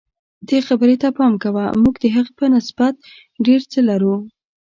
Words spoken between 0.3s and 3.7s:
دې خبرې ته پام کوه موږ د هغې په نسبت ډېر